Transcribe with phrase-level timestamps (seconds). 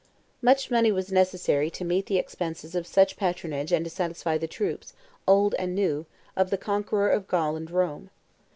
[0.41, 4.47] Much money was necessary to meet the expenses of such patronage and to satisfy the
[4.47, 4.93] troops,
[5.27, 8.09] old and new, of the conqueror of Gaul and Rome.